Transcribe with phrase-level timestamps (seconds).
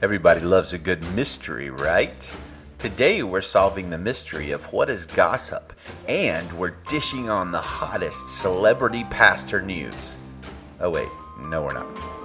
[0.00, 2.30] Everybody loves a good mystery, right?
[2.78, 5.72] Today we're solving the mystery of what is gossip,
[6.06, 10.14] and we're dishing on the hottest celebrity pastor news.
[10.78, 11.08] Oh, wait,
[11.40, 12.17] no, we're not.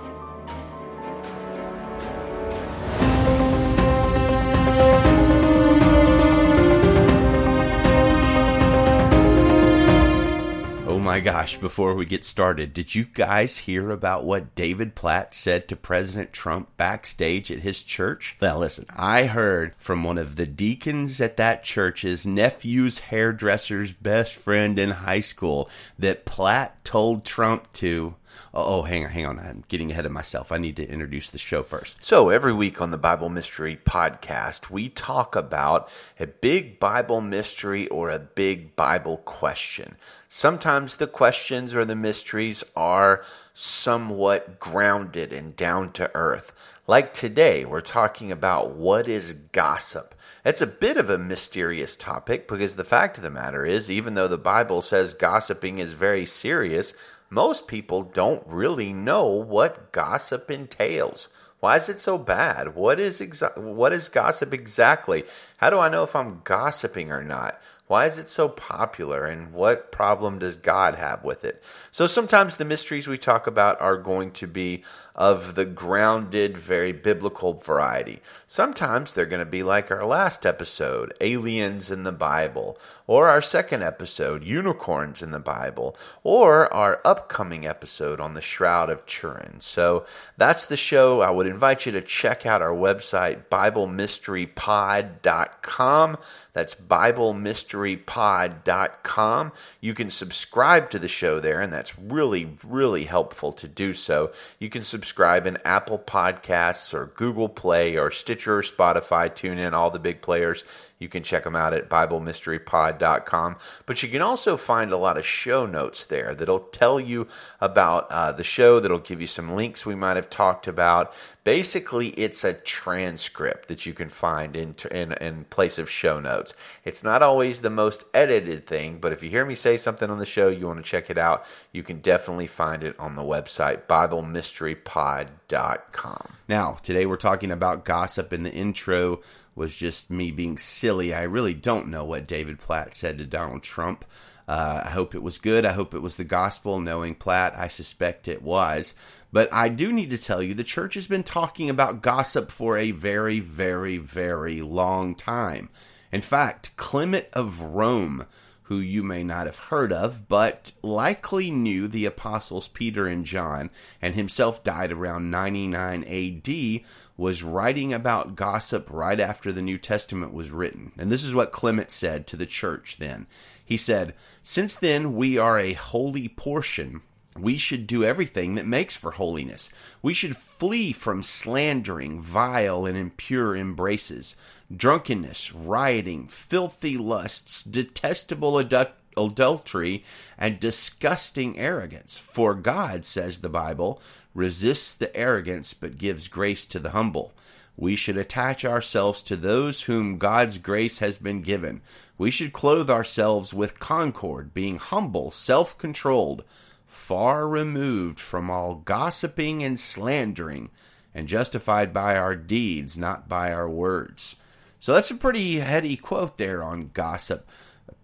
[11.13, 15.67] My gosh, before we get started, did you guys hear about what David Platt said
[15.67, 18.35] to President Trump backstage at his church?
[18.41, 24.33] Now, listen, I heard from one of the deacons at that church's nephew's hairdresser's best
[24.33, 25.69] friend in high school
[25.99, 28.15] that Platt told Trump to
[28.53, 29.39] Oh, hang on, hang on.
[29.39, 30.51] I'm getting ahead of myself.
[30.51, 32.03] I need to introduce the show first.
[32.03, 37.87] So, every week on the Bible Mystery Podcast, we talk about a big Bible mystery
[37.87, 39.95] or a big Bible question.
[40.27, 46.53] Sometimes the questions or the mysteries are somewhat grounded and down to earth.
[46.85, 50.13] Like today, we're talking about what is gossip.
[50.45, 54.15] It's a bit of a mysterious topic because the fact of the matter is, even
[54.15, 56.93] though the Bible says gossiping is very serious,
[57.33, 61.29] most people don't really know what gossip entails.
[61.59, 62.75] Why is it so bad?
[62.75, 65.23] What is exa- what is gossip exactly?
[65.57, 67.59] How do I know if I'm gossiping or not?
[67.87, 71.61] Why is it so popular and what problem does God have with it?
[71.91, 74.83] So sometimes the mysteries we talk about are going to be
[75.15, 78.21] of the grounded, very biblical variety.
[78.47, 83.41] Sometimes they're going to be like our last episode, Aliens in the Bible, or our
[83.41, 89.59] second episode, Unicorns in the Bible, or our upcoming episode on the Shroud of Turin.
[89.59, 90.05] So
[90.37, 91.21] that's the show.
[91.21, 96.17] I would invite you to check out our website, BibleMysteryPod.com.
[96.53, 99.51] That's BibleMysteryPod.com.
[99.81, 104.31] You can subscribe to the show there, and that's really, really helpful to do so.
[104.59, 109.97] You can subscribe in Apple Podcasts or Google Play or Stitcher Spotify, TuneIn, all the
[109.97, 110.63] big players.
[110.99, 113.57] You can check them out at BibleMysteryPod.com.
[113.85, 117.27] But you can also find a lot of show notes there that'll tell you
[117.59, 121.13] about uh, the show, that'll give you some links we might have talked about.
[121.43, 126.53] Basically, it's a transcript that you can find in, in, in place of show notes.
[126.85, 130.19] It's not always the most edited thing, but if you hear me say something on
[130.19, 133.23] the show, you want to check it out, you can definitely find it on the
[133.23, 136.33] website, BibleMysteryPod.com.
[136.47, 139.19] Now, today we're talking about gossip in the intro
[139.55, 141.13] was just me being silly.
[141.13, 144.05] I really don't know what David Platt said to Donald Trump.
[144.47, 145.65] Uh, I hope it was good.
[145.65, 146.79] I hope it was the gospel.
[146.79, 148.93] Knowing Platt, I suspect it was.
[149.31, 152.77] But I do need to tell you the church has been talking about gossip for
[152.77, 155.69] a very, very, very long time.
[156.11, 158.27] In fact, Clement of Rome,
[158.63, 163.71] who you may not have heard of, but likely knew the apostles Peter and John,
[164.01, 170.33] and himself died around 99 AD, was writing about gossip right after the New Testament
[170.33, 170.91] was written.
[170.97, 173.27] And this is what Clement said to the church then.
[173.63, 177.01] He said, Since then we are a holy portion,
[177.37, 179.69] we should do everything that makes for holiness.
[180.01, 184.35] We should flee from slandering, vile, and impure embraces,
[184.75, 190.03] drunkenness, rioting, filthy lusts, detestable adultery,
[190.37, 192.17] and disgusting arrogance.
[192.17, 193.99] For God, says the Bible,
[194.33, 197.33] resists the arrogance but gives grace to the humble.
[197.75, 201.81] We should attach ourselves to those whom God's grace has been given.
[202.17, 206.43] We should clothe ourselves with concord, being humble, self controlled,
[206.85, 210.69] far removed from all gossiping and slandering,
[211.15, 214.35] and justified by our deeds, not by our words.
[214.79, 217.49] So that's a pretty heady quote there on gossip.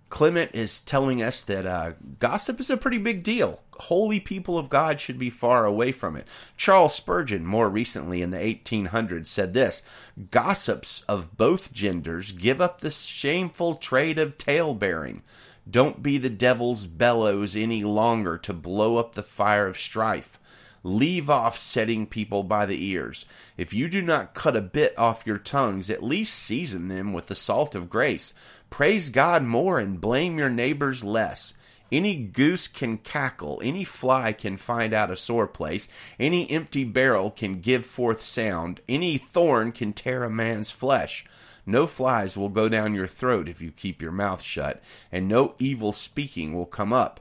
[0.10, 3.62] Clement is telling us that uh, gossip is a pretty big deal.
[3.74, 6.28] Holy people of God should be far away from it.
[6.58, 9.84] Charles Spurgeon, more recently in the 1800s, said this
[10.32, 15.22] Gossips of both genders give up the shameful trade of tale bearing.
[15.70, 20.40] Don't be the devil's bellows any longer to blow up the fire of strife.
[20.84, 23.26] Leave off setting people by the ears.
[23.58, 27.28] If you do not cut a bit off your tongues, at least season them with
[27.28, 28.34] the salt of grace.
[28.70, 31.54] Praise God more and blame your neighbors less.
[31.92, 35.88] Any goose can cackle, any fly can find out a sore place,
[36.20, 41.26] any empty barrel can give forth sound, any thorn can tear a man's flesh.
[41.66, 45.56] No flies will go down your throat if you keep your mouth shut, and no
[45.58, 47.20] evil speaking will come up.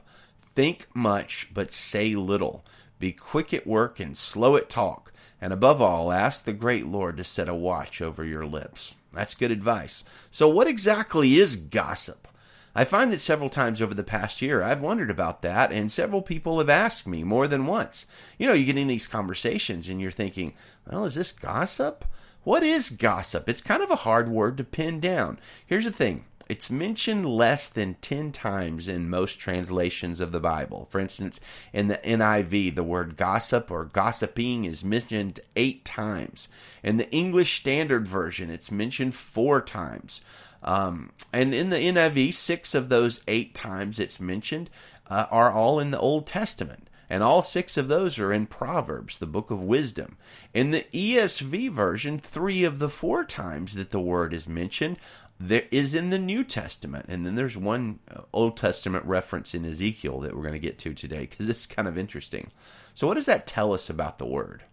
[0.53, 2.63] Think much, but say little.
[2.99, 5.11] Be quick at work and slow at talk.
[5.41, 8.95] And above all, ask the great Lord to set a watch over your lips.
[9.13, 10.03] That's good advice.
[10.31, 12.27] So, what exactly is gossip?
[12.75, 16.21] I find that several times over the past year I've wondered about that, and several
[16.21, 18.05] people have asked me more than once.
[18.37, 20.53] You know, you get in these conversations and you're thinking,
[20.89, 22.05] well, is this gossip?
[22.43, 23.49] What is gossip?
[23.49, 25.39] It's kind of a hard word to pin down.
[25.65, 30.87] Here's the thing it's mentioned less than 10 times in most translations of the Bible.
[30.89, 31.39] For instance,
[31.71, 36.47] in the NIV, the word gossip or gossiping is mentioned eight times.
[36.81, 40.21] In the English Standard Version, it's mentioned four times.
[40.63, 44.71] Um, and in the NIV, six of those eight times it's mentioned
[45.07, 46.89] uh, are all in the Old Testament.
[47.09, 50.17] And all six of those are in Proverbs, the book of wisdom.
[50.53, 54.97] In the ESV version, three of the four times that the word is mentioned
[55.39, 57.05] there is in the New Testament.
[57.07, 60.77] And then there's one uh, Old Testament reference in Ezekiel that we're going to get
[60.79, 62.51] to today because it's kind of interesting.
[62.93, 64.63] So, what does that tell us about the Word?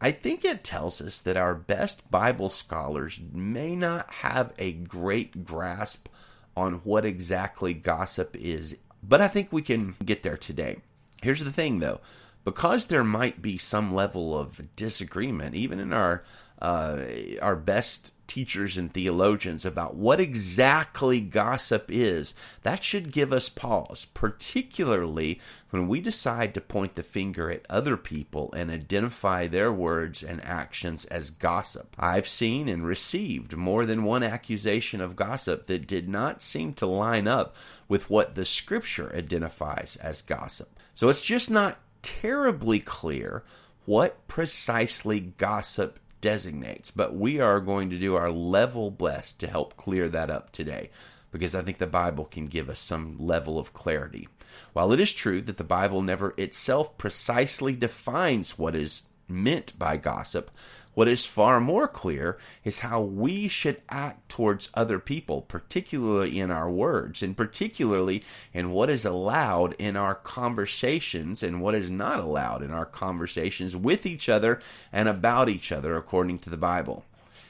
[0.00, 5.44] I think it tells us that our best Bible scholars may not have a great
[5.44, 6.08] grasp
[6.56, 10.78] on what exactly gossip is, but I think we can get there today.
[11.22, 12.00] Here's the thing though
[12.44, 16.22] because there might be some level of disagreement, even in our
[16.60, 17.02] uh,
[17.42, 24.06] our best teachers and theologians about what exactly gossip is, that should give us pause,
[24.14, 30.22] particularly when we decide to point the finger at other people and identify their words
[30.22, 31.94] and actions as gossip.
[31.98, 36.86] I've seen and received more than one accusation of gossip that did not seem to
[36.86, 37.54] line up
[37.88, 40.68] with what the scripture identifies as gossip.
[40.94, 43.44] So it's just not terribly clear
[43.84, 46.90] what precisely gossip designates.
[46.90, 50.90] But we are going to do our level best to help clear that up today
[51.30, 54.28] because I think the Bible can give us some level of clarity.
[54.72, 59.96] While it is true that the Bible never itself precisely defines what is meant by
[59.96, 60.50] gossip,
[60.96, 66.50] what is far more clear is how we should act towards other people, particularly in
[66.50, 72.18] our words, and particularly in what is allowed in our conversations and what is not
[72.18, 74.58] allowed in our conversations with each other
[74.90, 77.04] and about each other, according to the Bible.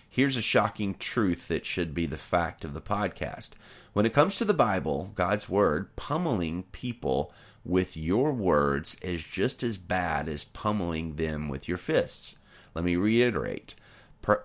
[0.08, 3.50] Here's a shocking truth that should be the fact of the podcast.
[3.92, 7.32] When it comes to the Bible, God's Word, pummeling people
[7.64, 12.35] with your words is just as bad as pummeling them with your fists.
[12.76, 13.74] Let me reiterate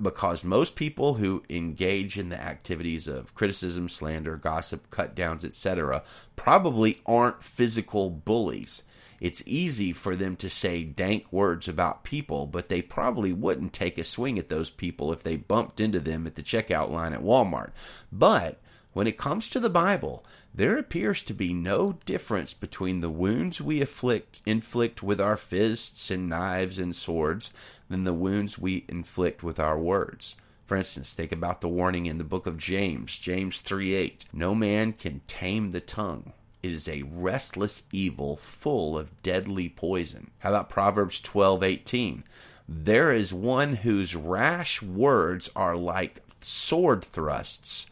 [0.01, 6.01] because most people who engage in the activities of criticism, slander, gossip, cut downs, etc.,
[6.37, 8.83] probably aren't physical bullies.
[9.19, 13.97] It's easy for them to say dank words about people, but they probably wouldn't take
[13.97, 17.21] a swing at those people if they bumped into them at the checkout line at
[17.21, 17.71] Walmart.
[18.13, 18.61] But
[18.93, 23.61] when it comes to the Bible, there appears to be no difference between the wounds
[23.61, 27.51] we afflict, inflict with our fists and knives and swords
[27.91, 30.35] than the wounds we inflict with our words.
[30.65, 34.25] For instance, think about the warning in the book of James, James 3 8.
[34.33, 36.33] No man can tame the tongue.
[36.63, 40.31] It is a restless evil full of deadly poison.
[40.39, 42.23] How about Proverbs twelve eighteen?
[42.69, 47.87] There is one whose rash words are like sword thrusts,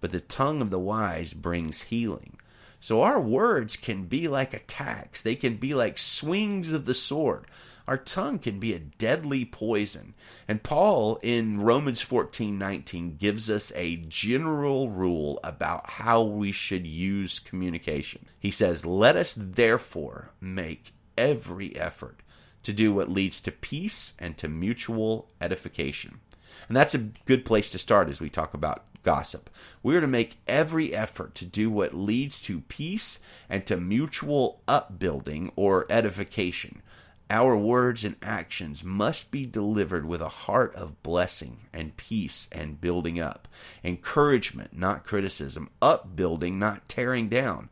[0.00, 2.38] but the tongue of the wise brings healing.
[2.80, 7.44] So our words can be like attacks, they can be like swings of the sword.
[7.86, 10.14] Our tongue can be a deadly poison.
[10.48, 16.86] And Paul in Romans 14 19 gives us a general rule about how we should
[16.86, 18.26] use communication.
[18.38, 22.22] He says, Let us therefore make every effort
[22.62, 26.20] to do what leads to peace and to mutual edification.
[26.68, 29.50] And that's a good place to start as we talk about gossip.
[29.82, 33.20] We are to make every effort to do what leads to peace
[33.50, 36.80] and to mutual upbuilding or edification.
[37.30, 42.80] Our words and actions must be delivered with a heart of blessing and peace and
[42.80, 43.48] building up.
[43.82, 45.70] Encouragement, not criticism.
[45.80, 47.70] Upbuilding, not tearing down.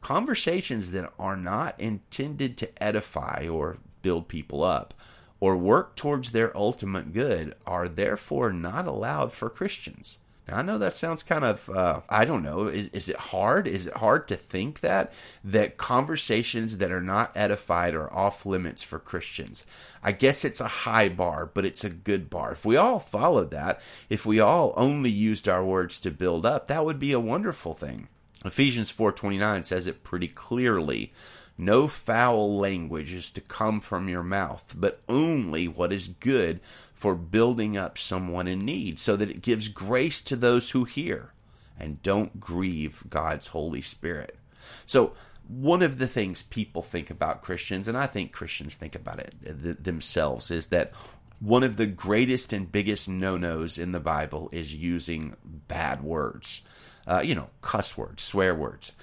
[0.00, 4.94] Conversations that are not intended to edify or build people up
[5.40, 10.18] or work towards their ultimate good are therefore not allowed for Christians.
[10.48, 13.66] Now, I know that sounds kind of, uh, I don't know, is, is it hard?
[13.66, 15.12] Is it hard to think that?
[15.42, 19.66] That conversations that are not edified are off limits for Christians.
[20.04, 22.52] I guess it's a high bar, but it's a good bar.
[22.52, 26.68] If we all followed that, if we all only used our words to build up,
[26.68, 28.08] that would be a wonderful thing.
[28.44, 31.12] Ephesians 4:29 says it pretty clearly.
[31.58, 36.60] No foul language is to come from your mouth, but only what is good
[36.92, 41.32] for building up someone in need so that it gives grace to those who hear
[41.78, 44.36] and don't grieve God's Holy Spirit.
[44.84, 45.12] So,
[45.48, 49.84] one of the things people think about Christians, and I think Christians think about it
[49.84, 50.92] themselves, is that
[51.38, 56.62] one of the greatest and biggest no nos in the Bible is using bad words,
[57.06, 58.94] uh, you know, cuss words, swear words.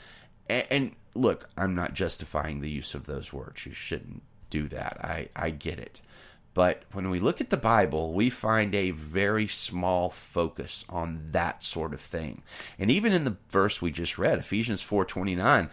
[0.49, 3.65] And, and look, I'm not justifying the use of those words.
[3.65, 4.97] You shouldn't do that.
[5.03, 6.01] I, I get it.
[6.53, 11.63] But when we look at the Bible, we find a very small focus on that
[11.63, 12.43] sort of thing.
[12.77, 15.69] And even in the verse we just read, Ephesians 4:29,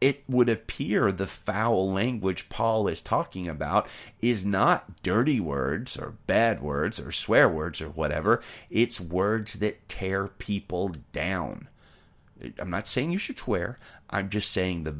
[0.00, 3.88] it would appear the foul language Paul is talking about
[4.20, 8.42] is not dirty words or bad words or swear words or whatever.
[8.68, 11.68] It's words that tear people down.
[12.58, 13.78] I'm not saying you should swear.
[14.10, 14.96] I'm just saying the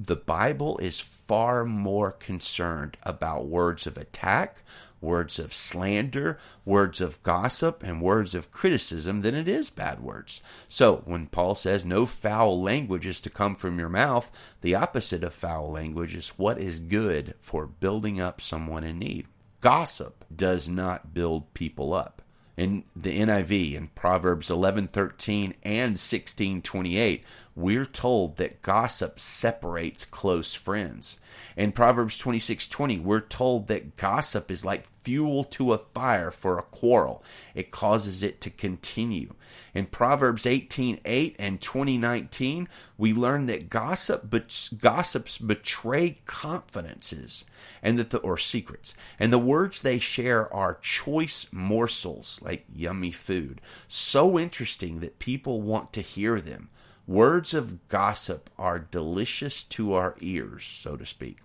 [0.00, 4.62] the Bible is far more concerned about words of attack,
[5.00, 10.40] words of slander, words of gossip, and words of criticism than it is bad words.
[10.68, 14.30] So, when Paul says no foul language is to come from your mouth,
[14.60, 19.26] the opposite of foul language is what is good for building up someone in need.
[19.60, 22.22] Gossip does not build people up.
[22.58, 27.22] In the NIV in Proverbs 11:13 and 16:28,
[27.58, 31.18] we're told that gossip separates close friends.
[31.56, 36.62] In Proverbs 26:20, we're told that gossip is like fuel to a fire for a
[36.62, 37.24] quarrel.
[37.56, 39.34] It causes it to continue.
[39.74, 47.44] In Proverbs 18:8 and 2019, we learn that gossip but gossips betray confidences
[47.82, 48.94] and that the or secrets.
[49.18, 53.60] And the words they share are choice morsels like yummy food.
[53.88, 56.70] So interesting that people want to hear them.
[57.08, 61.38] Words of gossip are delicious to our ears, so to speak.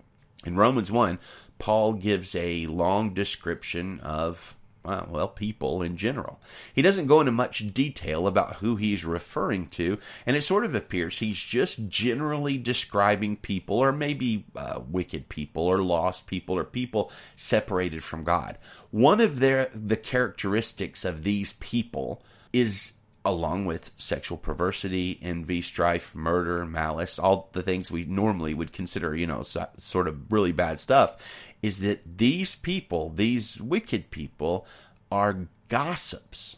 [0.44, 1.18] In Romans 1,
[1.58, 6.38] Paul gives a long description of, well, people in general.
[6.74, 10.74] He doesn't go into much detail about who he's referring to, and it sort of
[10.74, 16.64] appears he's just generally describing people, or maybe uh, wicked people, or lost people, or
[16.64, 18.58] people separated from God.
[18.90, 26.14] One of their the characteristics of these people is along with sexual perversity, envy, strife,
[26.14, 30.52] murder, malice, all the things we normally would consider, you know, so, sort of really
[30.52, 31.16] bad stuff,
[31.62, 34.66] is that these people, these wicked people,
[35.10, 36.56] are gossips.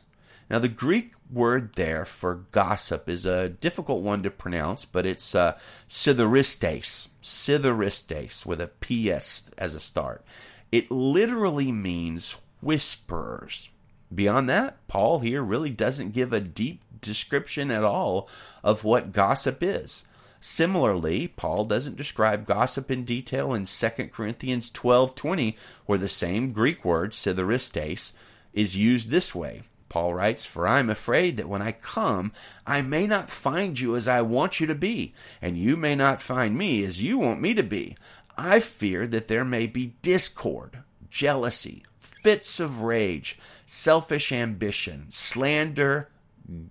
[0.48, 5.34] Now, the Greek word there for gossip is a difficult one to pronounce, but it's
[5.34, 5.58] uh,
[5.88, 10.24] sitheristes, sitheristes with a PS as a start.
[10.70, 13.70] It literally means whisperers.
[14.14, 18.28] Beyond that, Paul here really doesn't give a deep description at all
[18.62, 20.04] of what gossip is.
[20.40, 26.84] Similarly, Paul doesn't describe gossip in detail in 2 Corinthians 12:20, where the same Greek
[26.84, 28.12] word sitheristes
[28.52, 29.62] is used this way.
[29.88, 32.32] Paul writes, For I am afraid that when I come,
[32.66, 36.20] I may not find you as I want you to be, and you may not
[36.20, 37.96] find me as you want me to be.
[38.36, 46.08] I fear that there may be discord, jealousy, fits of rage, selfish ambition, slander,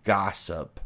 [0.04, 0.80] gossip,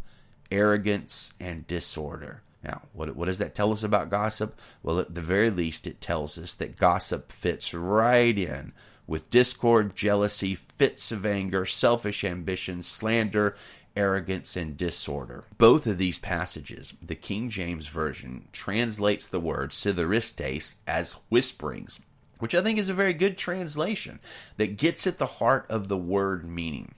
[0.52, 2.42] arrogance, and disorder.
[2.64, 4.60] Now, what, what does that tell us about gossip?
[4.84, 8.74] Well, at the very least, it tells us that gossip fits right in
[9.08, 13.56] with discord, jealousy, fits of anger, selfish ambition, slander,
[13.96, 15.46] arrogance, and disorder.
[15.58, 22.00] Both of these passages, the King James Version translates the word sitheristes as whisperings
[22.40, 24.20] which I think is a very good translation
[24.58, 26.96] that gets at the heart of the word meaning.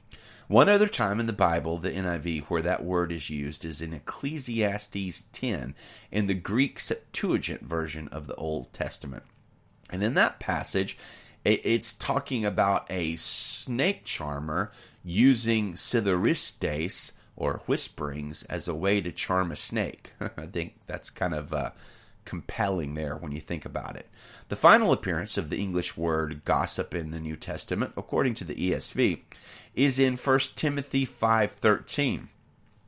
[0.48, 3.94] One other time in the Bible, the NIV, where that word is used is in
[3.94, 5.76] Ecclesiastes 10
[6.12, 9.24] in the Greek Septuagint version of the Old Testament.
[9.90, 10.98] And in that passage,
[11.46, 14.72] it's talking about a snake charmer
[15.04, 20.14] using sitheristes or whisperings as a way to charm a snake.
[20.38, 21.72] I think that's kind of uh,
[22.26, 24.08] compelling there when you think about it.
[24.50, 28.56] The final appearance of the English word gossip in the New Testament, according to the
[28.56, 29.22] ESV,
[29.76, 32.30] is in 1 Timothy 5:13,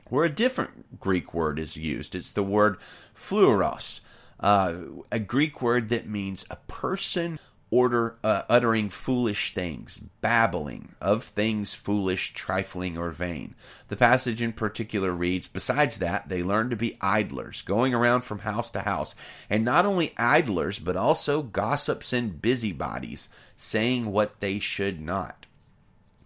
[0.08, 2.14] where a different Greek word is used.
[2.14, 2.76] It's the word
[3.14, 4.00] phleros,
[4.40, 4.74] uh,
[5.10, 7.38] a Greek word that means a person
[7.74, 13.56] order uh, uttering foolish things, babbling of things foolish, trifling, or vain.
[13.88, 18.40] The passage in particular reads, Besides that, they learn to be idlers, going around from
[18.40, 19.16] house to house,
[19.50, 25.46] and not only idlers, but also gossips and busybodies, saying what they should not.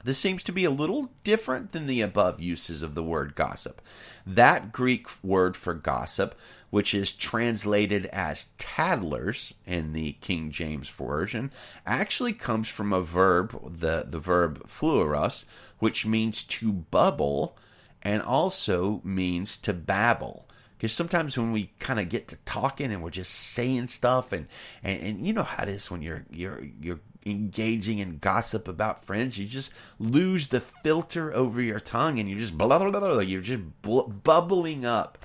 [0.04, 3.82] This seems to be a little different than the above uses of the word gossip.
[4.26, 6.34] That Greek word for gossip
[6.70, 11.50] which is translated as tattlers in the King James Version,
[11.86, 15.44] actually comes from a verb, the, the verb phleros,
[15.78, 17.56] which means to bubble
[18.02, 20.46] and also means to babble.
[20.76, 24.46] Because sometimes when we kind of get to talking and we're just saying stuff, and,
[24.84, 29.04] and, and you know how it is when you're you're you're engaging in gossip about
[29.04, 33.00] friends, you just lose the filter over your tongue, and you're just blah blah blah.
[33.00, 35.18] blah you're just bl- bubbling up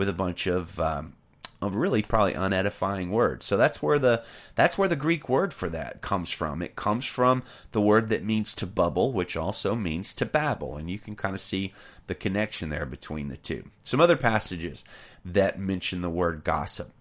[0.00, 1.12] with a bunch of um,
[1.60, 3.44] a really probably unedifying words.
[3.44, 6.62] So that's where the that's where the Greek word for that comes from.
[6.62, 7.42] It comes from
[7.72, 11.34] the word that means to bubble, which also means to babble, and you can kind
[11.34, 11.74] of see
[12.06, 13.68] the connection there between the two.
[13.82, 14.84] Some other passages
[15.22, 16.92] that mention the word gossip.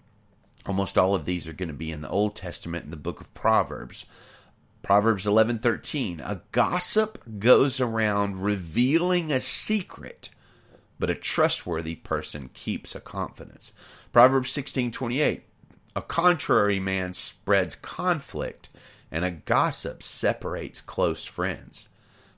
[0.65, 3.21] Almost all of these are going to be in the Old Testament in the book
[3.21, 4.05] of Proverbs.
[4.81, 10.31] Proverbs 11:13 A gossip goes around revealing a secret,
[10.99, 13.71] but a trustworthy person keeps a confidence.
[14.11, 15.41] Proverbs 16:28
[15.95, 18.69] A contrary man spreads conflict,
[19.11, 21.87] and a gossip separates close friends.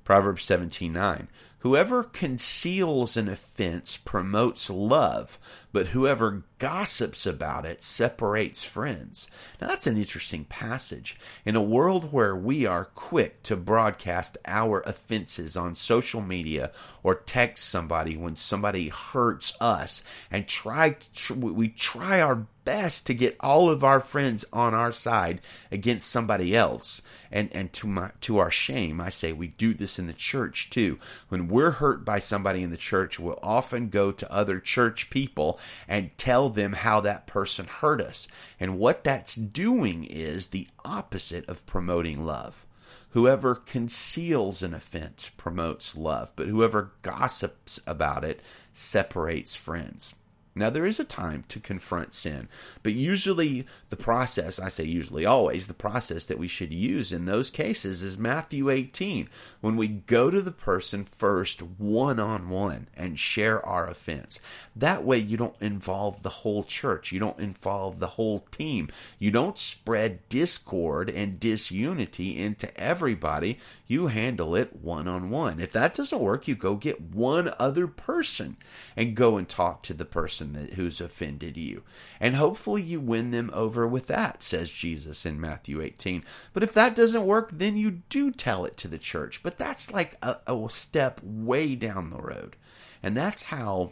[0.04, 1.28] Proverbs 17:9
[1.60, 5.38] Whoever conceals an offense promotes love,
[5.72, 9.28] but whoever gossips about it separates friends.
[9.60, 11.18] Now, that's an interesting passage.
[11.46, 16.72] In a world where we are quick to broadcast our offenses on social media
[17.04, 23.14] or text somebody when somebody hurts us and try to, we try our best to
[23.14, 27.02] get all of our friends on our side against somebody else.
[27.32, 30.70] And and to my to our shame, I say we do this in the church
[30.70, 31.00] too.
[31.30, 35.60] When we're hurt by somebody in the church, we'll often go to other church people
[35.88, 38.28] and tell them how that person hurt us.
[38.60, 42.66] And what that's doing is the opposite of promoting love.
[43.10, 48.42] Whoever conceals an offense promotes love, but whoever gossips about it
[48.72, 50.16] separates friends.
[50.54, 52.50] Now, there is a time to confront sin,
[52.84, 57.24] but usually the process, I say usually always, the process that we should use in
[57.24, 59.30] those cases is Matthew 18,
[59.62, 64.42] when we go to the person first one on one and share our offense.
[64.76, 68.88] That way, you don't involve the whole church, you don't involve the whole team,
[69.20, 73.60] you don't spread discord and disunity into everybody.
[73.88, 75.60] You handle it one on one.
[75.60, 78.56] If that doesn't work, you go get one other person
[78.96, 81.84] and go and talk to the person that, who's offended you.
[82.20, 86.24] And hopefully you win them over with that, says Jesus in Matthew 18.
[86.54, 89.44] But if that doesn't work, then you do tell it to the church.
[89.44, 92.56] But that's like a, a step way down the road.
[93.04, 93.92] And that's how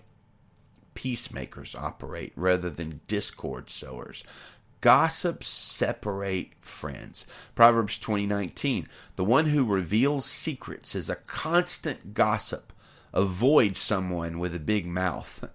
[1.00, 4.26] peacemakers operate rather than discord sowers.
[4.82, 7.26] Gossips separate friends.
[7.56, 8.86] Proverbs 20:19
[9.16, 12.74] The one who reveals secrets is a constant gossip.
[13.14, 15.46] Avoid someone with a big mouth.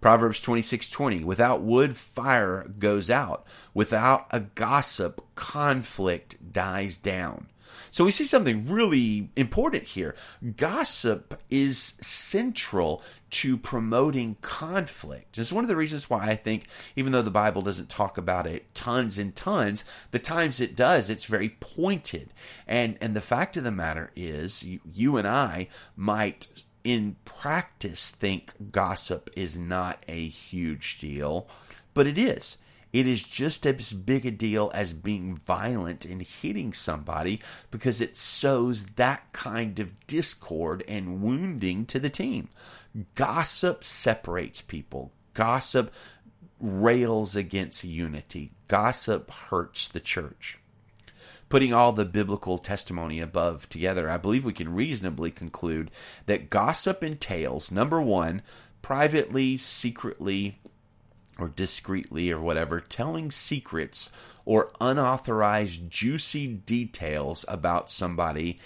[0.00, 7.48] Proverbs 26:20 Without wood fire goes out without a gossip conflict dies down.
[7.90, 10.14] So we see something really important here.
[10.56, 15.38] Gossip is central to promoting conflict.
[15.38, 18.46] It's one of the reasons why I think, even though the Bible doesn't talk about
[18.46, 22.32] it tons and tons, the times it does, it's very pointed.
[22.66, 26.48] And and the fact of the matter is, you, you and I might
[26.84, 31.48] in practice think gossip is not a huge deal,
[31.94, 32.58] but it is.
[32.94, 38.16] It is just as big a deal as being violent and hitting somebody because it
[38.16, 42.50] sows that kind of discord and wounding to the team.
[43.16, 45.10] Gossip separates people.
[45.32, 45.92] Gossip
[46.60, 48.52] rails against unity.
[48.68, 50.60] Gossip hurts the church
[51.50, 55.90] putting all the biblical testimony above together, I believe we can reasonably conclude
[56.26, 58.42] that gossip entails number one,
[58.82, 60.58] privately, secretly,
[61.38, 64.10] or discreetly, or whatever, telling secrets
[64.44, 68.58] or unauthorized juicy details about somebody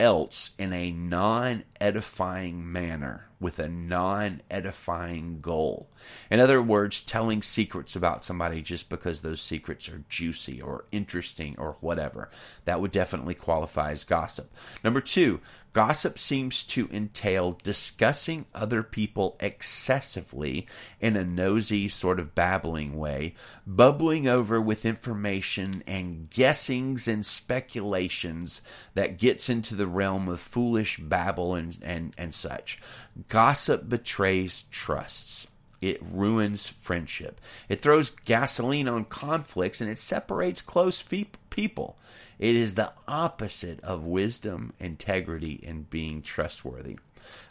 [0.00, 5.90] else in a non edifying manner with a non edifying goal.
[6.30, 11.54] In other words, telling secrets about somebody just because those secrets are juicy or interesting
[11.58, 12.30] or whatever.
[12.64, 14.52] That would definitely qualify as gossip.
[14.82, 15.40] Number two,
[15.74, 20.66] gossip seems to entail discussing other people excessively
[21.00, 23.34] in a nosy, sort of babbling way,
[23.66, 28.62] bubbling over with information and guessings and speculations
[28.94, 32.80] that gets into the realm of foolish babble and, and, and such.
[33.28, 35.48] Gossip betrays trusts.
[35.84, 37.42] It ruins friendship.
[37.68, 41.98] It throws gasoline on conflicts and it separates close people.
[42.38, 46.98] It is the opposite of wisdom, integrity, and being trustworthy.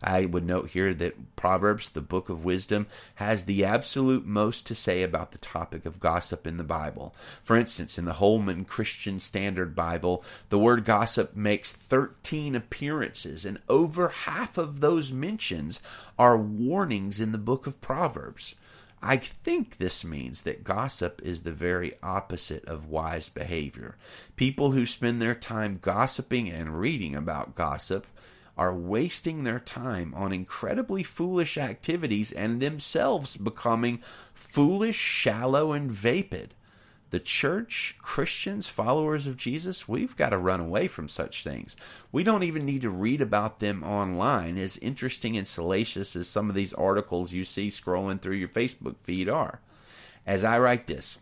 [0.01, 4.75] I would note here that Proverbs, the book of wisdom, has the absolute most to
[4.75, 7.15] say about the topic of gossip in the Bible.
[7.41, 13.59] For instance, in the Holman Christian Standard Bible, the word gossip makes 13 appearances, and
[13.69, 15.81] over half of those mentions
[16.17, 18.55] are warnings in the book of Proverbs.
[19.05, 23.97] I think this means that gossip is the very opposite of wise behavior.
[24.37, 28.07] People who spend their time gossiping and reading about gossip
[28.57, 33.99] are wasting their time on incredibly foolish activities and themselves becoming
[34.33, 36.53] foolish, shallow, and vapid.
[37.09, 41.75] The church, Christians, followers of Jesus, we've got to run away from such things.
[42.11, 46.49] We don't even need to read about them online, as interesting and salacious as some
[46.49, 49.61] of these articles you see scrolling through your Facebook feed are.
[50.25, 51.19] As I write this,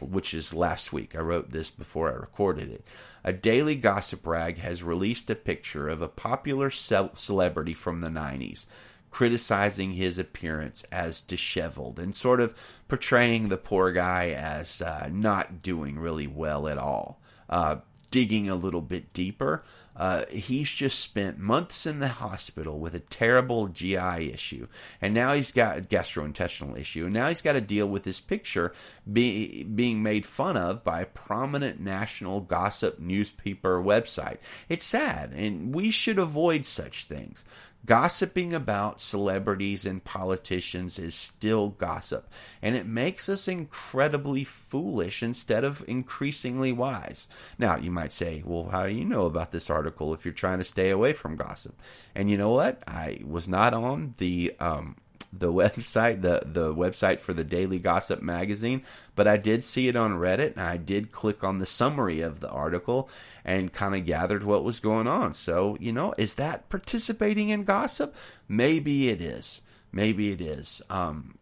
[0.00, 2.84] which is last week, I wrote this before I recorded it.
[3.24, 8.66] A daily gossip rag has released a picture of a popular celebrity from the 90s
[9.12, 12.54] criticizing his appearance as disheveled and sort of
[12.88, 17.20] portraying the poor guy as uh, not doing really well at all.
[17.48, 17.76] Uh,
[18.10, 19.62] digging a little bit deeper,
[20.02, 24.66] uh, he's just spent months in the hospital with a terrible GI issue,
[25.00, 28.18] and now he's got a gastrointestinal issue, and now he's got to deal with this
[28.18, 28.72] picture
[29.10, 34.38] be, being made fun of by a prominent national gossip newspaper website.
[34.68, 37.44] It's sad, and we should avoid such things.
[37.84, 42.30] Gossiping about celebrities and politicians is still gossip,
[42.62, 47.26] and it makes us incredibly foolish instead of increasingly wise.
[47.58, 50.58] Now, you might say, well, how do you know about this article if you're trying
[50.58, 51.74] to stay away from gossip?
[52.14, 52.84] And you know what?
[52.86, 54.96] I was not on the um,
[55.32, 58.82] the website, the the website for the Daily Gossip magazine,
[59.14, 62.40] but I did see it on Reddit and I did click on the summary of
[62.40, 63.08] the article
[63.44, 65.34] and kind of gathered what was going on.
[65.34, 68.14] So, you know, is that participating in gossip?
[68.48, 69.62] Maybe it is.
[69.92, 70.80] Maybe it is.
[70.88, 71.38] Um,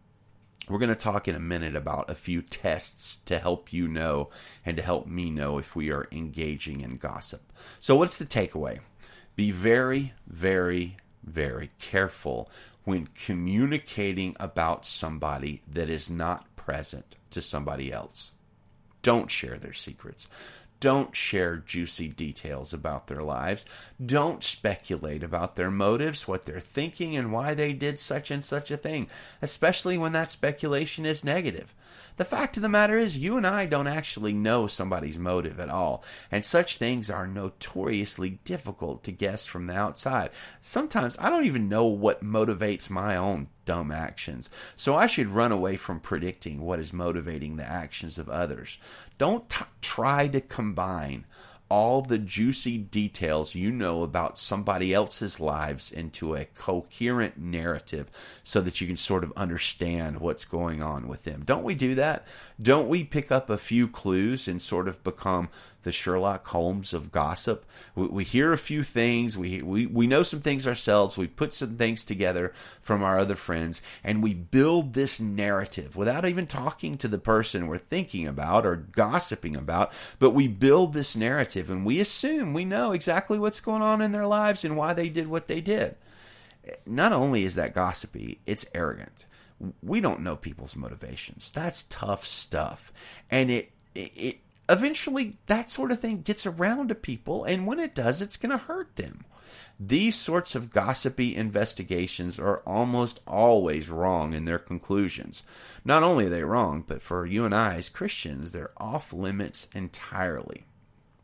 [0.69, 4.29] we're going to talk in a minute about a few tests to help you know
[4.65, 7.51] and to help me know if we are engaging in gossip.
[7.79, 8.79] So, what's the takeaway?
[9.35, 12.49] Be very, very, very careful
[12.83, 18.31] when communicating about somebody that is not present to somebody else.
[19.01, 20.27] Don't share their secrets.
[20.79, 23.65] Don't share juicy details about their lives.
[24.03, 28.71] Don't speculate about their motives, what they're thinking, and why they did such and such
[28.71, 29.07] a thing,
[29.43, 31.75] especially when that speculation is negative.
[32.21, 35.71] The fact of the matter is, you and I don't actually know somebody's motive at
[35.71, 40.29] all, and such things are notoriously difficult to guess from the outside.
[40.61, 45.51] Sometimes I don't even know what motivates my own dumb actions, so I should run
[45.51, 48.77] away from predicting what is motivating the actions of others.
[49.17, 51.25] Don't t- try to combine
[51.71, 58.11] all the juicy details you know about somebody else's lives into a coherent narrative
[58.43, 61.41] so that you can sort of understand what's going on with them.
[61.45, 62.27] Don't we do that?
[62.61, 65.47] Don't we pick up a few clues and sort of become
[65.83, 67.65] the Sherlock Holmes of gossip.
[67.95, 71.53] We, we, hear a few things, we, we, we know some things ourselves, we put
[71.53, 76.97] some things together from our other friends, and we build this narrative without even talking
[76.97, 81.85] to the person we're thinking about or gossiping about, but we build this narrative and
[81.85, 85.27] we assume we know exactly what's going on in their lives and why they did
[85.27, 85.95] what they did.
[86.85, 89.25] Not only is that gossipy, it's arrogant
[89.83, 91.51] we don't know people's motivations.
[91.51, 92.91] That's tough stuff.
[93.29, 94.39] And it, it,
[94.71, 98.51] eventually that sort of thing gets around to people, and when it does, it's going
[98.51, 99.25] to hurt them.
[99.79, 105.43] These sorts of gossipy investigations are almost always wrong in their conclusions.
[105.83, 109.67] Not only are they wrong, but for you and I as Christians, they're off limits
[109.73, 110.65] entirely.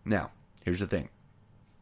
[0.04, 0.32] Now,
[0.64, 1.10] here's the thing.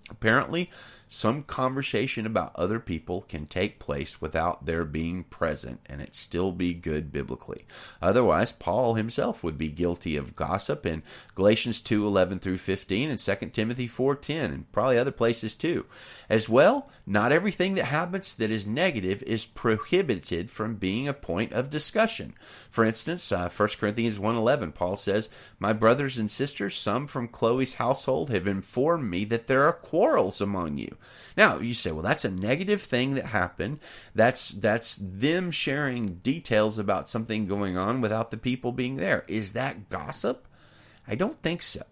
[0.09, 0.69] Apparently,
[1.07, 6.51] some conversation about other people can take place without their being present and it still
[6.51, 7.65] be good biblically.
[8.01, 11.03] Otherwise, Paul himself would be guilty of gossip in
[11.35, 15.85] Galatians 2:11 through 15 and 2 Timothy 4:10 and probably other places too.
[16.29, 21.53] As well, not everything that happens that is negative is prohibited from being a point
[21.53, 22.33] of discussion.
[22.69, 27.75] For instance, uh, 1 Corinthians 1:11 Paul says, "My brothers and sisters, some from Chloe's
[27.75, 30.97] household have informed me that there are quarrels among you."
[31.37, 33.79] Now you say, well, that's a negative thing that happened.
[34.15, 39.25] That's that's them sharing details about something going on without the people being there.
[39.27, 40.47] Is that gossip?
[41.07, 41.83] I don't think so.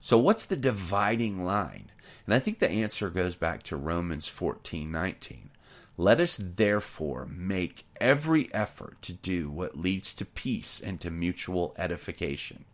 [0.00, 1.90] So what's the dividing line?
[2.26, 5.50] And I think the answer goes back to Romans 14, 19.
[5.96, 11.74] Let us therefore make every effort to do what leads to peace and to mutual
[11.76, 12.64] edification.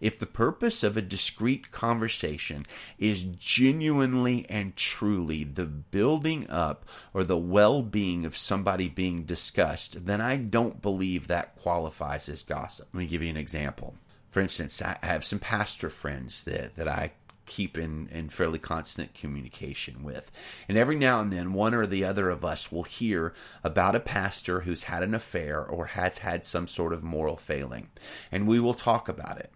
[0.00, 2.66] If the purpose of a discreet conversation
[2.98, 10.06] is genuinely and truly the building up or the well being of somebody being discussed,
[10.06, 12.88] then I don't believe that qualifies as gossip.
[12.92, 13.94] Let me give you an example.
[14.36, 17.12] For instance, I have some pastor friends that, that I
[17.46, 20.30] keep in, in fairly constant communication with.
[20.68, 23.32] And every now and then, one or the other of us will hear
[23.64, 27.88] about a pastor who's had an affair or has had some sort of moral failing.
[28.30, 29.50] And we will talk about it.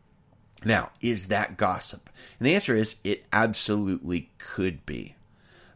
[0.64, 2.09] Now, is that gossip?
[2.38, 5.14] And the answer is it absolutely could be.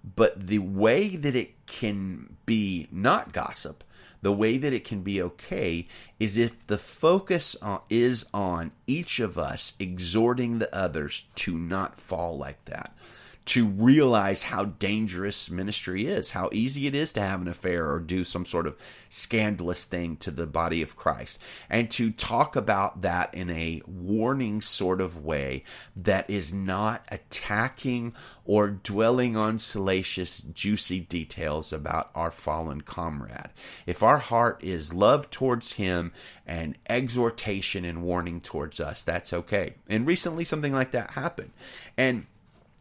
[0.02, 3.84] But the way that it can be not gossip,
[4.24, 5.86] the way that it can be okay
[6.18, 7.54] is if the focus
[7.90, 12.96] is on each of us exhorting the others to not fall like that
[13.46, 18.00] to realize how dangerous ministry is, how easy it is to have an affair or
[18.00, 18.74] do some sort of
[19.10, 24.62] scandalous thing to the body of Christ, and to talk about that in a warning
[24.62, 25.62] sort of way
[25.94, 28.14] that is not attacking
[28.46, 33.50] or dwelling on salacious, juicy details about our fallen comrade.
[33.86, 36.12] If our heart is love towards him
[36.46, 39.74] and exhortation and warning towards us, that's okay.
[39.88, 41.52] And recently something like that happened.
[41.96, 42.26] And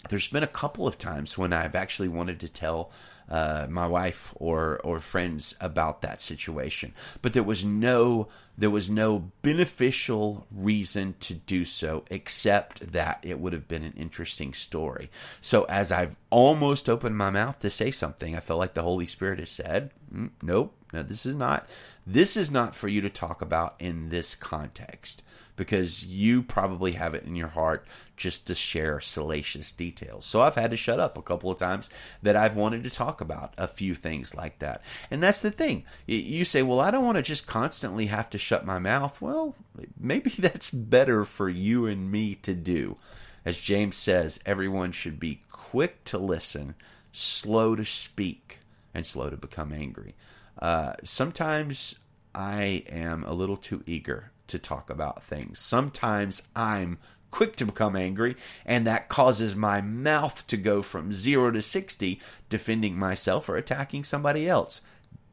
[0.09, 2.91] there's been a couple of times when I've actually wanted to tell
[3.29, 8.89] uh, my wife or or friends about that situation, but there was no there was
[8.89, 15.09] no beneficial reason to do so except that it would have been an interesting story.
[15.41, 19.05] So as I've almost opened my mouth to say something, I feel like the Holy
[19.05, 21.67] Spirit has said, mm, "Nope, no, this is not
[22.05, 25.23] this is not for you to talk about in this context."
[25.55, 27.85] because you probably have it in your heart
[28.17, 30.25] just to share salacious details.
[30.25, 31.89] So I've had to shut up a couple of times
[32.21, 34.81] that I've wanted to talk about a few things like that.
[35.11, 35.83] And that's the thing.
[36.07, 39.21] You say, well, I don't want to just constantly have to shut my mouth.
[39.21, 39.55] Well,
[39.99, 42.97] maybe that's better for you and me to do.
[43.45, 46.75] As James says, everyone should be quick to listen,
[47.11, 48.59] slow to speak,
[48.93, 50.15] and slow to become angry.
[50.63, 51.99] Uh, sometimes
[52.33, 55.59] I am a little too eager to talk about things.
[55.59, 56.99] Sometimes I'm
[57.31, 62.21] quick to become angry, and that causes my mouth to go from 0 to 60,
[62.47, 64.79] defending myself or attacking somebody else.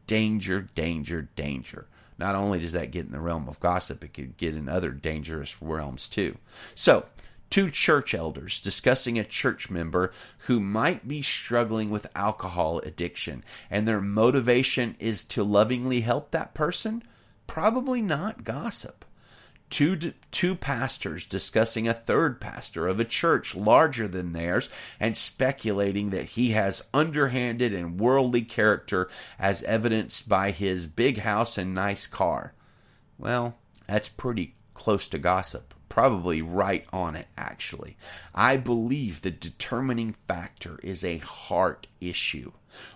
[0.09, 1.87] Danger, danger, danger.
[2.19, 4.91] Not only does that get in the realm of gossip, it could get in other
[4.91, 6.39] dangerous realms too.
[6.75, 7.07] So,
[7.51, 10.13] two church elders discussing a church member
[10.47, 16.55] who might be struggling with alcohol addiction, and their motivation is to lovingly help that
[16.55, 17.03] person
[17.49, 19.05] probably not gossip.
[19.69, 19.97] Two,
[20.33, 26.31] two pastors discussing a third pastor of a church larger than theirs and speculating that
[26.31, 29.09] he has underhanded and worldly character
[29.39, 32.53] as evidenced by his big house and nice car.
[33.17, 37.99] Well, that's pretty close to gossip probably right on it, actually.
[38.35, 42.53] I believe the determining factor is a heart issue.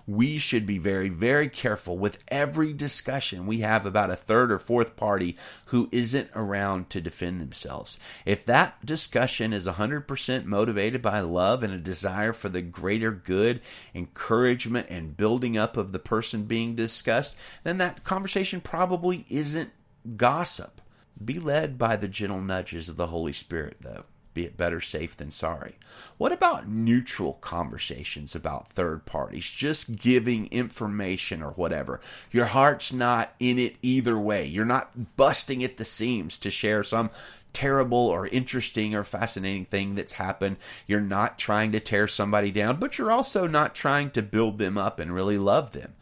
[0.06, 4.58] We should be very, very careful with every discussion we have about a third or
[4.60, 7.98] fourth party who isn't around to defend themselves.
[8.24, 13.60] If that discussion is 100% motivated by love and a desire for the greater good,
[13.94, 19.70] encouragement, and building up of the person being discussed, then that conversation probably isn't
[20.16, 20.80] gossip.
[21.22, 24.04] Be led by the gentle nudges of the Holy Spirit, though.
[24.34, 25.78] Be it better safe than sorry.
[26.18, 29.48] What about neutral conversations about third parties?
[29.48, 32.00] Just giving information or whatever.
[32.32, 34.44] Your heart's not in it either way.
[34.44, 37.10] You're not busting at the seams to share some
[37.52, 40.56] terrible or interesting or fascinating thing that's happened.
[40.88, 44.76] You're not trying to tear somebody down, but you're also not trying to build them
[44.76, 45.94] up and really love them.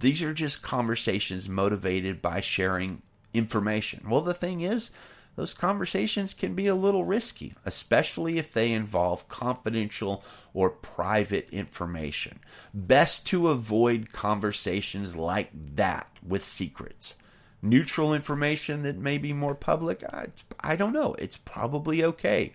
[0.00, 3.02] These are just conversations motivated by sharing
[3.34, 4.06] information.
[4.08, 4.90] Well, the thing is,
[5.36, 12.38] those conversations can be a little risky, especially if they involve confidential or private information.
[12.72, 17.16] Best to avoid conversations like that with secrets.
[17.60, 20.26] Neutral information that may be more public, I,
[20.60, 21.14] I don't know.
[21.18, 22.54] It's probably okay.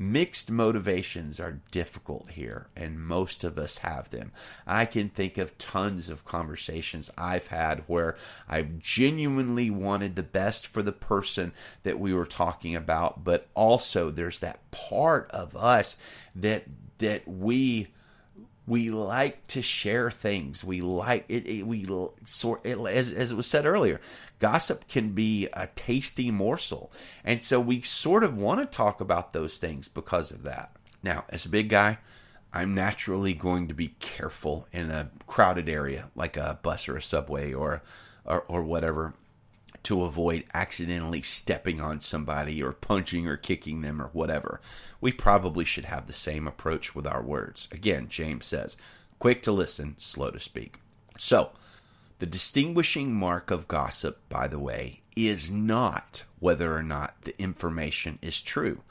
[0.00, 4.30] Mixed motivations are difficult here, and most of us have them.
[4.64, 8.16] I can think of tons of conversations I've had where
[8.48, 14.12] I've genuinely wanted the best for the person that we were talking about, but also
[14.12, 15.96] there's that part of us
[16.32, 16.66] that
[16.98, 17.88] that we
[18.68, 20.62] we like to share things.
[20.62, 21.46] We like it.
[21.46, 21.86] it we
[22.24, 24.00] sort it, as, as it was said earlier.
[24.38, 26.92] Gossip can be a tasty morsel,
[27.24, 30.70] and so we sort of want to talk about those things because of that.
[31.02, 31.98] Now, as a big guy,
[32.52, 37.02] I'm naturally going to be careful in a crowded area like a bus or a
[37.02, 37.82] subway or
[38.24, 39.14] or, or whatever
[39.88, 44.60] to avoid accidentally stepping on somebody or punching or kicking them or whatever.
[45.00, 47.68] We probably should have the same approach with our words.
[47.72, 48.76] Again, James says,
[49.18, 50.76] quick to listen, slow to speak.
[51.16, 51.52] So,
[52.18, 58.18] the distinguishing mark of gossip, by the way, is not whether or not the information
[58.22, 58.82] is true.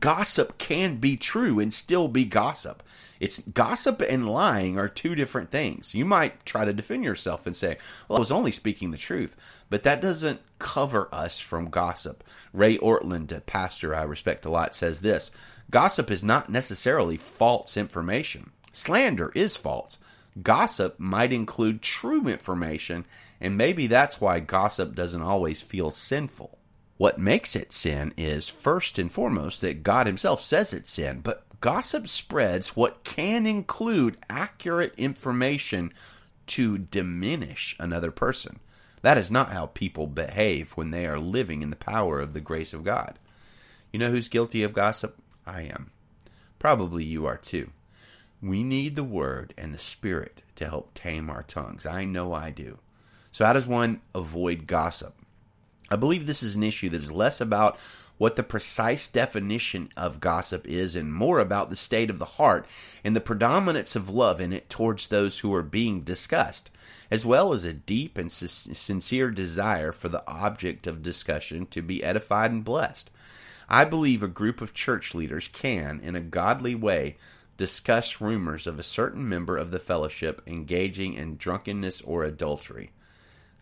[0.00, 2.82] Gossip can be true and still be gossip.
[3.20, 5.94] It's gossip and lying are two different things.
[5.94, 9.36] You might try to defend yourself and say, "Well, I was only speaking the truth,"
[9.70, 12.24] but that doesn't cover us from gossip.
[12.52, 15.30] Ray Ortlund, a pastor I respect a lot, says this:
[15.70, 19.98] "Gossip is not necessarily false information." Slander is false.
[20.42, 23.04] Gossip might include true information,
[23.40, 26.58] and maybe that's why gossip doesn't always feel sinful.
[27.02, 31.42] What makes it sin is, first and foremost, that God Himself says it's sin, but
[31.60, 35.92] gossip spreads what can include accurate information
[36.46, 38.60] to diminish another person.
[39.00, 42.40] That is not how people behave when they are living in the power of the
[42.40, 43.18] grace of God.
[43.92, 45.20] You know who's guilty of gossip?
[45.44, 45.90] I am.
[46.60, 47.72] Probably you are too.
[48.40, 51.84] We need the Word and the Spirit to help tame our tongues.
[51.84, 52.78] I know I do.
[53.32, 55.16] So, how does one avoid gossip?
[55.92, 57.78] I believe this is an issue that is less about
[58.16, 62.66] what the precise definition of gossip is and more about the state of the heart
[63.04, 66.70] and the predominance of love in it towards those who are being discussed,
[67.10, 72.02] as well as a deep and sincere desire for the object of discussion to be
[72.02, 73.10] edified and blessed.
[73.68, 77.18] I believe a group of church leaders can, in a godly way,
[77.58, 82.92] discuss rumors of a certain member of the fellowship engaging in drunkenness or adultery.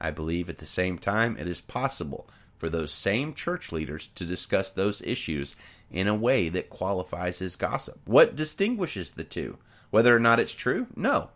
[0.00, 4.24] I believe at the same time it is possible for those same church leaders to
[4.24, 5.56] discuss those issues
[5.90, 7.98] in a way that qualifies as gossip.
[8.04, 9.58] What distinguishes the two?
[9.90, 10.86] Whether or not it's true?
[10.94, 11.30] No.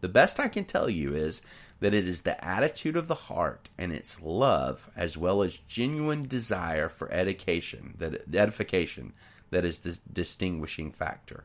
[0.00, 1.42] The best I can tell you is
[1.80, 6.26] that it is the attitude of the heart and its love as well as genuine
[6.26, 9.12] desire for education that edification
[9.50, 11.44] that is the distinguishing factor.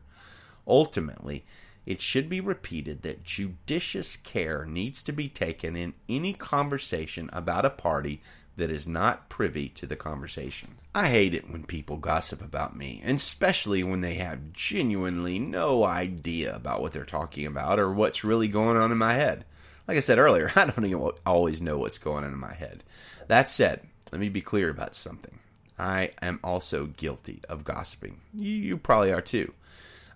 [0.66, 1.44] Ultimately,
[1.84, 7.64] it should be repeated that judicious care needs to be taken in any conversation about
[7.64, 8.20] a party
[8.56, 10.76] that is not privy to the conversation.
[10.94, 15.84] I hate it when people gossip about me, and especially when they have genuinely no
[15.84, 19.44] idea about what they're talking about or what's really going on in my head.
[19.88, 22.84] Like I said earlier, I don't even always know what's going on in my head.
[23.28, 23.80] That said,
[24.12, 25.38] let me be clear about something.
[25.78, 28.20] I am also guilty of gossiping.
[28.34, 29.52] You, you probably are too.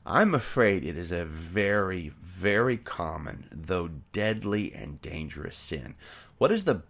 [0.08, 5.96] I'm afraid it is a very, very common, though deadly and dangerous sin.
[6.38, 6.82] What does the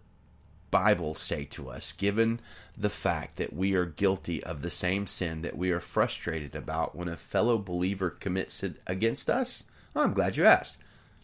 [0.69, 2.39] Bible say to us, given
[2.77, 6.95] the fact that we are guilty of the same sin that we are frustrated about
[6.95, 9.63] when a fellow believer commits it against us?
[9.95, 10.77] Oh, I'm glad you asked.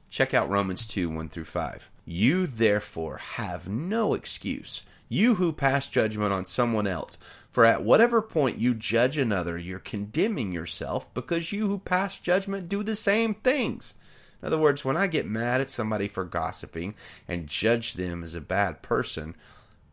[0.10, 1.92] Check out Romans 2 1 through 5.
[2.06, 7.18] You therefore have no excuse, you who pass judgment on someone else.
[7.50, 12.68] For at whatever point you judge another, you're condemning yourself because you who pass judgment
[12.68, 13.94] do the same things.
[14.42, 16.96] In other words, when I get mad at somebody for gossiping
[17.28, 19.36] and judge them as a bad person,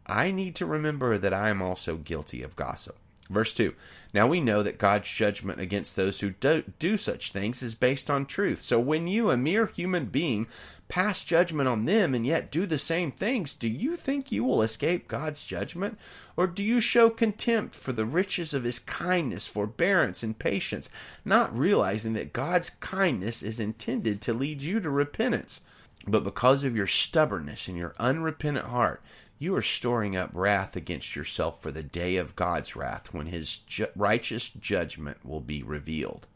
[0.07, 2.97] I need to remember that I am also guilty of gossip.
[3.29, 3.75] Verse 2
[4.13, 8.11] Now we know that God's judgment against those who do, do, such things is based
[8.11, 8.61] on truth.
[8.61, 10.49] So when you, a mere human being,
[10.91, 14.61] pass judgment on them and yet do the same things, do you think you will
[14.61, 15.97] escape God's judgment?
[16.37, 20.91] Or do you show contempt for the riches of his kindness, forbearance, and patience,
[21.25, 25.63] not realizing that God's kindness is intended to lead you to repentance?
[26.07, 29.03] But because of your stubbornness and your unrepentant heart,
[29.39, 33.59] you are storing up wrath against yourself for the day of God's wrath when his
[33.59, 36.27] ju- righteous judgment will be revealed.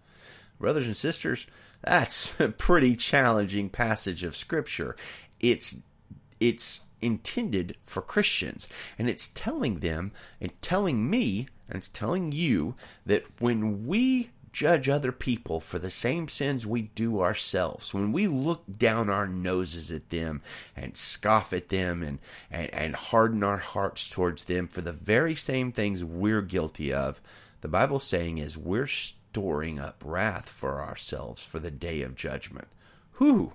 [0.59, 1.47] Brothers and sisters,
[1.85, 4.97] that's a pretty challenging passage of scripture.
[5.40, 5.79] It's
[6.40, 8.66] it's intended for Christians
[8.99, 12.75] and it's telling them and telling me and it's telling you
[13.07, 18.27] that when we judge other people for the same sins we do ourselves, when we
[18.27, 20.40] look down our noses at them
[20.77, 22.18] and scoff at them and,
[22.51, 27.20] and, and harden our hearts towards them for the very same things we're guilty of,
[27.62, 28.87] the Bible's saying is we're
[29.35, 32.68] storing up wrath for ourselves for the day of judgment.
[33.18, 33.53] Whew!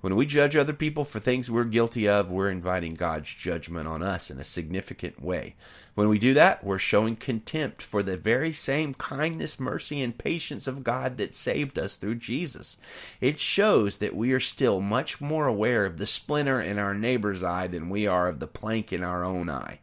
[0.00, 4.02] When we judge other people for things we're guilty of, we're inviting God's judgment on
[4.02, 5.54] us in a significant way.
[5.94, 10.66] When we do that, we're showing contempt for the very same kindness, mercy, and patience
[10.66, 12.76] of God that saved us through Jesus.
[13.20, 17.44] It shows that we are still much more aware of the splinter in our neighbor's
[17.44, 19.78] eye than we are of the plank in our own eye.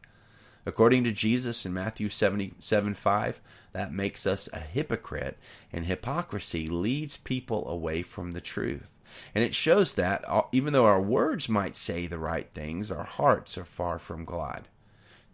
[0.65, 3.41] According to Jesus in Matthew 77 5,
[3.77, 5.37] that makes us a hypocrite,
[5.71, 8.91] and hypocrisy leads people away from the truth.
[9.35, 13.03] And it shows that uh, even though our words might say the right things, our
[13.03, 14.67] hearts are far from God.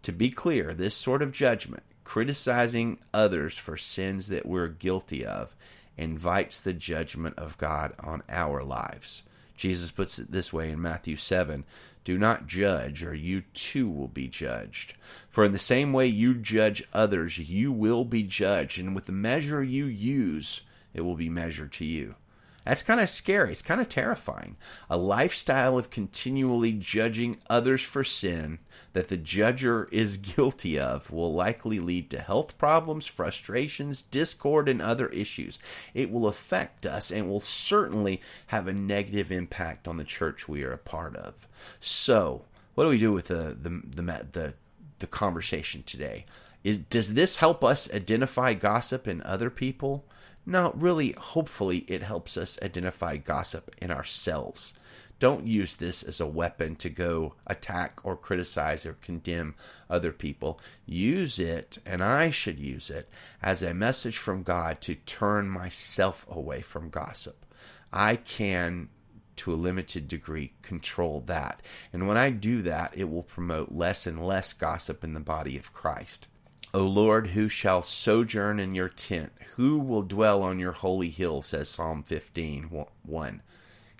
[0.02, 5.56] To be clear, this sort of judgment, criticizing others for sins that we're guilty of,
[5.96, 9.22] invites the judgment of God on our lives.
[9.56, 11.64] Jesus puts it this way in Matthew 7
[12.04, 14.94] Do not judge, or you too will be judged.
[15.28, 19.12] For in the same way you judge others, you will be judged, and with the
[19.12, 22.16] measure you use, it will be measured to you.
[22.64, 23.52] That's kind of scary.
[23.52, 24.56] It's kind of terrifying.
[24.88, 28.58] A lifestyle of continually judging others for sin
[28.94, 34.80] that the judger is guilty of will likely lead to health problems, frustrations, discord, and
[34.80, 35.58] other issues.
[35.92, 40.64] It will affect us and will certainly have a negative impact on the church we
[40.64, 41.46] are a part of.
[41.80, 42.44] So,
[42.74, 44.54] what do we do with the the the, the,
[45.00, 46.24] the conversation today?
[46.62, 50.06] Is, does this help us identify gossip in other people?
[50.46, 54.74] No, really, hopefully, it helps us identify gossip in ourselves.
[55.18, 59.54] Don't use this as a weapon to go attack or criticize or condemn
[59.88, 60.60] other people.
[60.84, 63.08] Use it, and I should use it,
[63.40, 67.46] as a message from God to turn myself away from gossip.
[67.92, 68.88] I can,
[69.36, 71.62] to a limited degree, control that.
[71.92, 75.56] And when I do that, it will promote less and less gossip in the body
[75.56, 76.28] of Christ.
[76.74, 79.32] O Lord, who shall sojourn in your tent?
[79.54, 81.40] Who will dwell on your holy hill?
[81.40, 82.64] says Psalm 15
[83.04, 83.42] 1.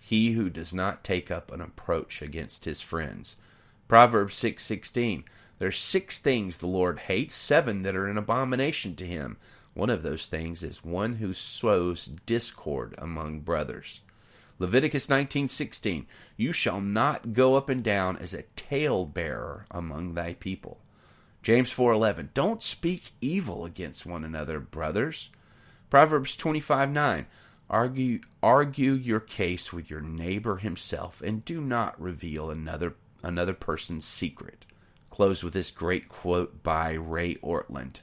[0.03, 3.37] He who does not take up an approach against his friends.
[3.87, 5.23] Proverbs 6:16.
[5.61, 9.37] There's six things the Lord hates, seven that are an abomination to him.
[9.75, 14.01] One of those things is one who sows discord among brothers.
[14.59, 16.09] Leviticus 19:16.
[16.37, 20.81] You shall not go up and down as a talebearer among thy people.
[21.45, 25.29] James 4:11 Don't speak evil against one another, brothers.
[25.91, 27.27] Proverbs 25:9
[27.69, 34.07] Argue argue your case with your neighbor himself and do not reveal another another person's
[34.07, 34.65] secret.
[35.11, 38.01] Close with this great quote by Ray Ortlund.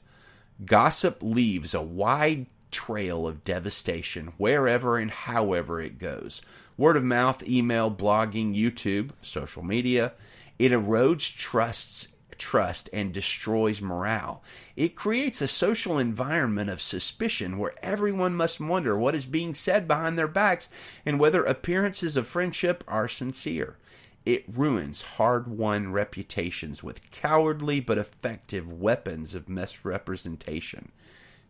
[0.63, 6.43] Gossip leaves a wide trail of devastation wherever and however it goes.
[6.77, 10.13] Word of mouth, email, blogging, YouTube, social media.
[10.59, 12.07] It erodes trusts
[12.41, 14.41] trust and destroys morale.
[14.75, 19.87] It creates a social environment of suspicion where everyone must wonder what is being said
[19.87, 20.67] behind their backs
[21.05, 23.77] and whether appearances of friendship are sincere.
[24.25, 30.91] It ruins hard won reputations with cowardly but effective weapons of misrepresentation.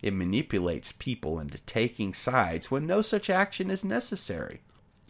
[0.02, 4.60] It manipulates people into taking sides when no such action is necessary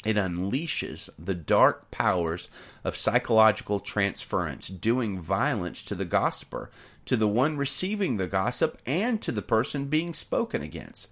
[0.06, 2.50] it unleashes the dark powers
[2.84, 6.72] of psychological transference, doing violence to the gossiper,
[7.06, 11.08] to the one receiving the gossip, and to the person being spoken against.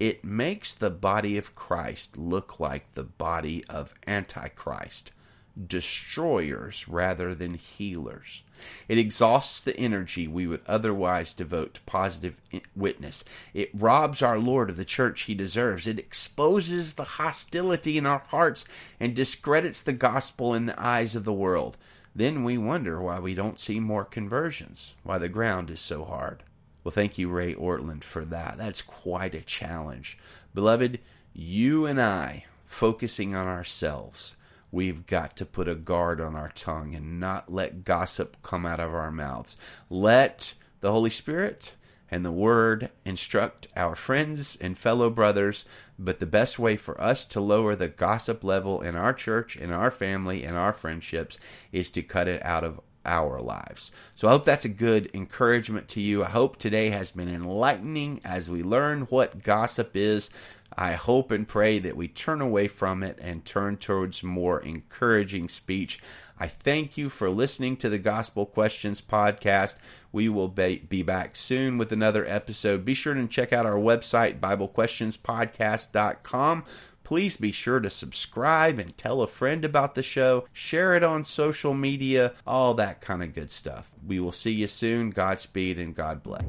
[0.00, 5.12] It makes the body of Christ look like the body of Antichrist
[5.66, 8.42] destroyers rather than healers.
[8.88, 12.36] It exhausts the energy we would otherwise devote to positive
[12.76, 13.24] witness.
[13.52, 15.86] It robs our Lord of the church he deserves.
[15.86, 18.64] It exposes the hostility in our hearts
[19.00, 21.76] and discredits the gospel in the eyes of the world.
[22.14, 26.42] Then we wonder why we don't see more conversions, why the ground is so hard.
[26.84, 28.58] Well, thank you, Ray Ortlund, for that.
[28.58, 30.18] That's quite a challenge.
[30.54, 30.98] Beloved,
[31.32, 34.36] you and I, focusing on ourselves,
[34.72, 38.80] We've got to put a guard on our tongue and not let gossip come out
[38.80, 39.58] of our mouths.
[39.90, 41.76] Let the Holy Spirit
[42.10, 45.66] and the Word instruct our friends and fellow brothers.
[45.98, 49.70] But the best way for us to lower the gossip level in our church, in
[49.70, 51.38] our family, in our friendships
[51.70, 53.92] is to cut it out of our lives.
[54.14, 56.24] So I hope that's a good encouragement to you.
[56.24, 60.30] I hope today has been enlightening as we learn what gossip is.
[60.76, 65.48] I hope and pray that we turn away from it and turn towards more encouraging
[65.48, 66.00] speech.
[66.38, 69.76] I thank you for listening to the Gospel Questions podcast.
[70.10, 72.84] We will be back soon with another episode.
[72.84, 76.64] Be sure to check out our website, BibleQuestionspodcast.com.
[77.04, 80.46] Please be sure to subscribe and tell a friend about the show.
[80.52, 83.90] Share it on social media, all that kind of good stuff.
[84.06, 85.10] We will see you soon.
[85.10, 86.44] Godspeed and God bless.